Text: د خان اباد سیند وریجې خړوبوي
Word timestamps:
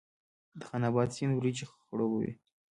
د 0.59 0.61
خان 0.67 0.83
اباد 0.89 1.09
سیند 1.15 1.33
وریجې 1.35 1.65
خړوبوي 1.71 2.31